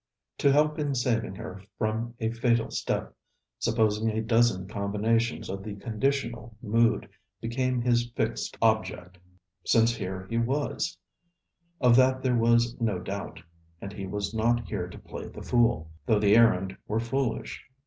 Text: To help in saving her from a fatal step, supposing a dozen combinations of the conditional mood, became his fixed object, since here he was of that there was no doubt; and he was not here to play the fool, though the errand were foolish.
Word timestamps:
To 0.39 0.51
help 0.51 0.79
in 0.79 0.95
saving 0.95 1.35
her 1.35 1.61
from 1.77 2.15
a 2.19 2.31
fatal 2.31 2.71
step, 2.71 3.15
supposing 3.59 4.09
a 4.09 4.23
dozen 4.23 4.67
combinations 4.67 5.47
of 5.47 5.61
the 5.61 5.75
conditional 5.75 6.57
mood, 6.59 7.07
became 7.39 7.83
his 7.83 8.09
fixed 8.15 8.57
object, 8.63 9.19
since 9.63 9.95
here 9.95 10.25
he 10.27 10.39
was 10.39 10.97
of 11.79 11.95
that 11.97 12.23
there 12.23 12.33
was 12.35 12.81
no 12.81 12.97
doubt; 12.97 13.43
and 13.79 13.93
he 13.93 14.07
was 14.07 14.33
not 14.33 14.67
here 14.67 14.87
to 14.87 14.97
play 14.97 15.27
the 15.27 15.43
fool, 15.43 15.91
though 16.07 16.17
the 16.17 16.35
errand 16.35 16.77
were 16.87 16.99
foolish. 16.99 17.63